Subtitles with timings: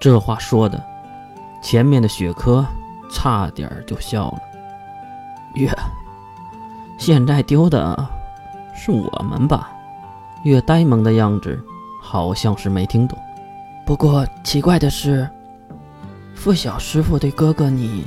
[0.00, 0.80] 这话说的，
[1.60, 2.64] 前面的雪珂
[3.10, 4.38] 差点就笑了。
[5.54, 5.68] 月，
[6.96, 8.08] 现在丢的
[8.76, 9.70] 是我们吧？
[10.44, 11.60] 月呆萌的样子，
[12.00, 13.18] 好像是没听懂。
[13.84, 15.28] 不过奇怪的是，
[16.32, 18.06] 傅小师傅对哥哥你，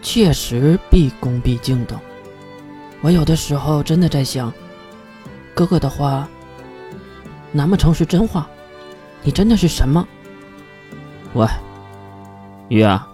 [0.00, 2.00] 确实毕恭毕敬的。
[3.02, 4.50] 我有的时候真的在想，
[5.54, 6.26] 哥哥的话，
[7.52, 8.48] 难不成是真话？
[9.22, 10.08] 你真的是什么？
[11.34, 11.46] 喂，
[12.68, 13.06] 月啊，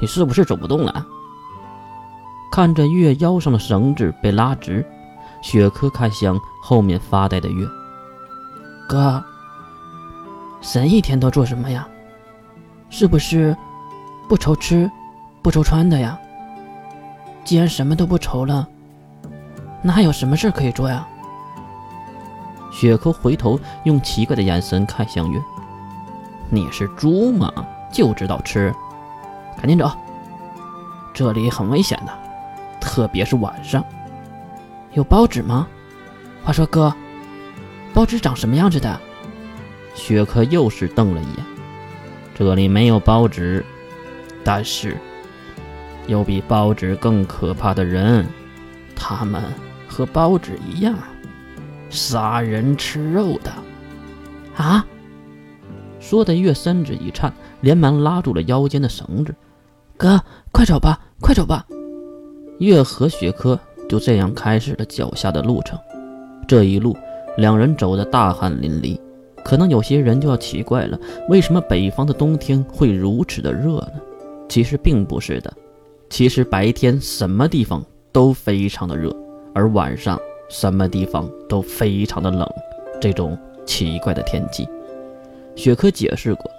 [0.00, 1.06] 你是不是走不动了？
[2.50, 4.84] 看着月腰上的绳子被拉直，
[5.42, 7.66] 雪珂看向后面发呆的月。
[8.88, 9.22] 哥，
[10.60, 11.86] 神一天都做什么呀？
[12.90, 13.56] 是不是
[14.28, 14.90] 不愁吃，
[15.40, 16.18] 不愁穿的呀？
[17.44, 18.68] 既然什么都不愁了，
[19.82, 21.06] 那还有什么事可以做呀？
[22.72, 25.40] 雪珂回头用奇怪的眼神看向月。
[26.54, 27.50] 你是猪吗？
[27.90, 28.70] 就知道吃，
[29.56, 29.90] 赶紧走，
[31.14, 32.12] 这里很危险的，
[32.78, 33.82] 特别是晚上。
[34.92, 35.66] 有包纸吗？
[36.44, 36.94] 话说哥，
[37.94, 39.00] 包纸长什么样子的？
[39.94, 41.44] 雪珂又是瞪了一眼。
[42.34, 43.64] 这里没有包纸，
[44.44, 44.98] 但是
[46.06, 48.26] 有比包纸更可怕的人，
[48.94, 49.42] 他们
[49.88, 50.94] 和包纸一样，
[51.88, 53.50] 杀人吃肉的。
[54.62, 54.84] 啊？
[56.12, 57.32] 说的月三指一颤，
[57.62, 59.34] 连忙拉住了腰间的绳子。
[59.96, 61.64] 哥，快走吧，快走吧！
[62.58, 65.78] 月和雪珂就这样开始了脚下的路程。
[66.46, 66.94] 这一路，
[67.38, 69.00] 两人走得大汗淋漓。
[69.42, 73.94] 可能有些人就要奇怪了：为什么北方的冬天会如此的热呢？
[74.50, 75.50] 其实并不是的。
[76.10, 77.82] 其实白天什么地方
[78.12, 79.16] 都非常的热，
[79.54, 82.46] 而晚上什么地方都非常的冷。
[83.00, 84.68] 这种奇怪的天气。
[85.54, 86.50] 雪珂解释过，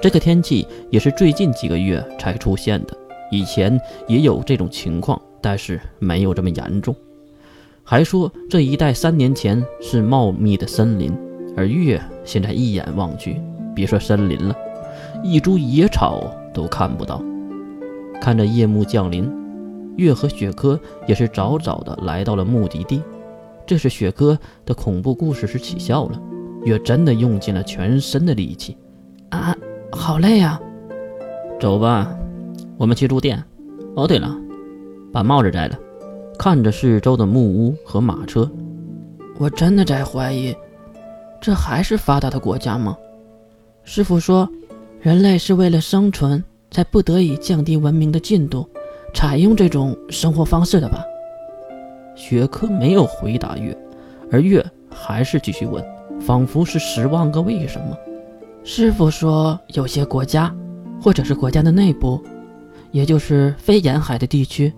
[0.00, 2.96] 这个天气也是最近几个月才出现的，
[3.30, 6.94] 以前也有这种情况，但是没有这么严重。
[7.84, 11.12] 还说这一带三年前是茂密的森林，
[11.56, 13.40] 而月现在一眼望去，
[13.74, 14.54] 别说森林了，
[15.22, 17.22] 一株野草都看不到。
[18.20, 19.30] 看着夜幕降临，
[19.96, 23.02] 月和雪珂也是早早的来到了目的地。
[23.66, 24.36] 这是雪珂
[24.66, 26.20] 的恐怖故事是起效了。
[26.64, 28.76] 月真的用尽了全身的力气，
[29.30, 29.56] 啊，
[29.92, 30.60] 好累呀！
[31.60, 32.16] 走吧，
[32.76, 33.42] 我们去住店。
[33.96, 34.36] 哦，对了，
[35.12, 35.78] 把帽子摘了。
[36.38, 38.48] 看着四周的木屋和马车，
[39.38, 40.54] 我真的在怀疑，
[41.40, 42.96] 这还是发达的国家吗？
[43.82, 44.48] 师傅说，
[45.00, 48.68] 人类是为了生存，才不得已降低文明的进度，
[49.12, 51.02] 采用这种生活方式的吧？
[52.14, 53.76] 雪珂没有回答月，
[54.30, 55.84] 而月还是继续问。
[56.20, 57.96] 仿佛是十万个为什么。
[58.64, 60.54] 师傅说，有些国家，
[61.00, 62.22] 或者是国家的内部，
[62.90, 64.72] 也就是非沿海的地区，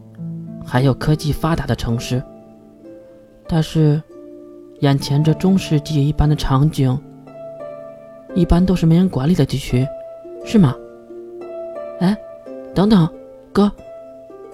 [0.65, 2.23] 还有科技发达的城市。
[3.49, 4.01] 但是，
[4.81, 6.97] 眼前这中世纪一般的场景，
[8.35, 9.85] 一般都是没人管理的地区，
[10.45, 10.75] 是吗？
[11.99, 12.17] 哎，
[12.75, 13.09] 等等，
[13.53, 13.71] 哥，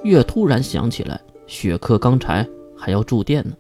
[0.03, 3.55] 月突然想起来，雪克刚才还要住店呢。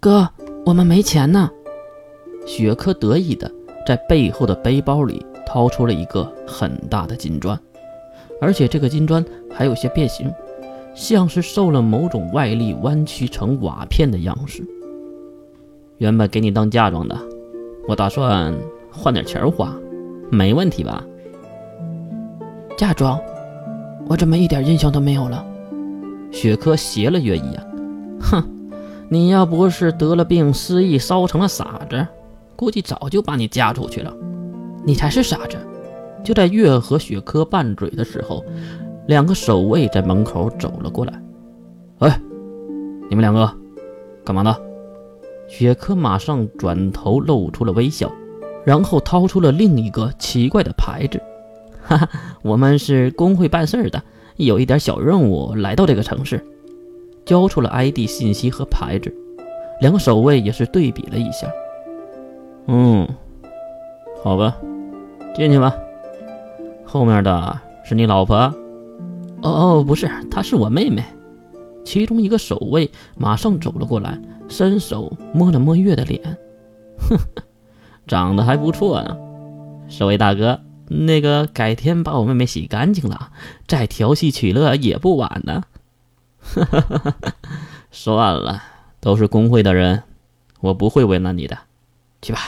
[0.00, 0.28] 哥，
[0.64, 1.48] 我们没钱呢。
[2.46, 3.50] 雪珂得意的
[3.86, 7.58] 在背后的背包里掏出了一个很大的金砖，
[8.40, 10.32] 而且这个金砖还有些变形，
[10.94, 14.64] 像是受了某种外力弯曲成瓦片的样式。
[15.98, 17.18] 原本给你当嫁妆的，
[17.88, 18.54] 我打算
[18.90, 19.74] 换点钱花，
[20.30, 21.02] 没问题吧？
[22.76, 23.20] 嫁妆？
[24.08, 25.44] 我怎么一点印象都没有了？
[26.30, 27.60] 雪珂斜了月一眼，
[28.20, 28.42] 哼，
[29.08, 32.06] 你要不是得了病失忆烧成了傻子。
[32.56, 34.12] 估计早就把你嫁出去了，
[34.84, 35.56] 你才是傻子！
[36.24, 38.44] 就在月和雪珂拌嘴的时候，
[39.06, 41.22] 两个守卫在门口走了过来。
[41.98, 42.20] 哎，
[43.08, 43.48] 你们两个
[44.24, 44.56] 干嘛呢？
[45.48, 48.10] 雪珂马上转头露出了微笑，
[48.64, 51.20] 然后掏出了另一个奇怪的牌子。
[51.82, 52.08] 哈哈，
[52.42, 54.02] 我们是工会办事的，
[54.36, 56.44] 有一点小任务来到这个城市，
[57.24, 59.14] 交出了 ID 信息和牌子。
[59.80, 61.46] 两个守卫也是对比了一下。
[62.66, 63.08] 嗯，
[64.22, 64.56] 好吧，
[65.34, 65.74] 进去吧。
[66.84, 68.36] 后面的是你老婆？
[69.42, 71.04] 哦哦，不是，她是我妹妹。
[71.84, 76.36] 其中一个守卫马上走了过来，伸手摸了摸月的脸，
[76.98, 77.16] 哼，
[78.08, 79.16] 长得还不错呢。
[79.88, 83.30] 守卫大哥，那个改天把我妹妹洗干净了，
[83.68, 85.62] 再调戏取乐也不晚呢。
[86.40, 87.32] 哈哈哈哈哈。
[87.92, 88.60] 算了，
[88.98, 90.02] 都是工会的人，
[90.60, 91.56] 我不会为难你的。
[92.20, 92.40] 去吧。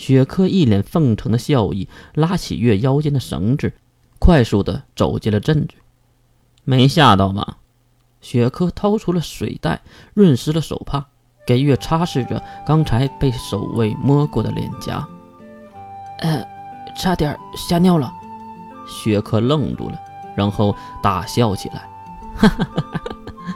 [0.00, 3.74] 雪珂一脸奉承的笑意，拉起月腰间的绳子，
[4.18, 5.74] 快速的走进了镇子。
[6.64, 7.58] 没吓到吧？
[8.22, 9.82] 雪珂掏出了水袋，
[10.14, 11.04] 润湿了手帕，
[11.46, 15.06] 给月擦拭着刚才被守卫摸过的脸颊。
[16.20, 16.42] 呃，
[16.96, 18.10] 差点吓尿了。
[18.88, 20.00] 雪珂愣住了，
[20.34, 21.86] 然后大笑起来。
[22.36, 23.54] 哈哈哈哈哈！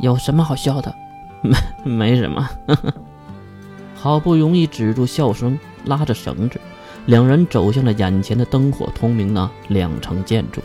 [0.00, 0.94] 有什么好笑的？
[1.40, 2.46] 没，没什么。
[4.06, 6.60] 好不容易止住笑声，拉着绳子，
[7.06, 10.62] 两人走向了眼前的灯火通明的两层建筑。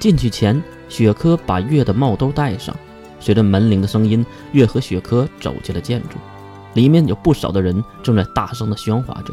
[0.00, 2.74] 进去前，雪珂把月的帽兜戴上。
[3.20, 6.18] 随着门铃的声音，月和雪珂走进了建筑。
[6.74, 9.32] 里面有不少的人正在大声的喧哗着。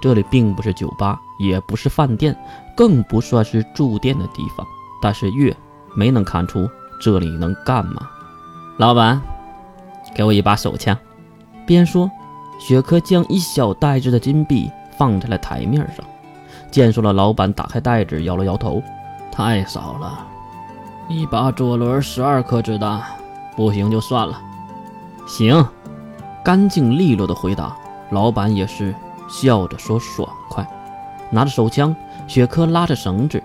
[0.00, 2.34] 这里并不是酒吧，也不是饭店，
[2.74, 4.66] 更不算是住店的地方。
[5.02, 5.54] 但是月
[5.94, 6.66] 没能看出
[6.98, 8.08] 这里能干嘛。
[8.78, 9.20] 老板，
[10.14, 10.96] 给我一把手枪。
[11.66, 12.10] 边说。
[12.58, 16.04] 雪珂将一小袋子的金币放在了台面上，
[16.70, 18.82] 见说了老板打开袋子，摇了摇头
[19.30, 20.26] ：“太少了，
[21.08, 23.02] 一把左轮十二颗子弹，
[23.54, 24.40] 不行就算了。
[25.28, 25.66] ”“行。”
[26.44, 27.76] 干净利落的回答。
[28.10, 28.94] 老板也是
[29.28, 30.64] 笑着说：“爽快。”
[31.28, 31.94] 拿着手枪，
[32.28, 33.42] 雪珂拉着绳子，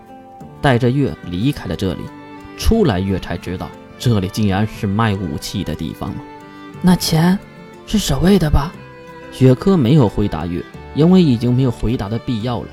[0.62, 2.02] 带着月离开了这里。
[2.58, 3.68] 出来月才知道，
[3.98, 6.22] 这里竟然是卖武器的地方吗？
[6.84, 7.38] 那钱
[7.88, 8.72] 是守卫的吧？
[9.32, 10.64] 雪珂没有回答月，
[10.94, 12.68] 因为已经没有回答的必要了。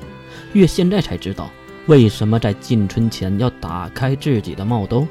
[0.53, 1.49] 月现在才知道，
[1.87, 5.07] 为什么在进村前要打开自己的帽兜，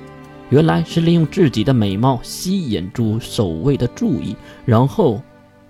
[0.50, 5.20] 原来是利用自己的美貌吸引住守卫的注意，然后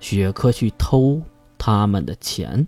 [0.00, 1.20] 雪珂去偷
[1.56, 2.66] 他们的钱。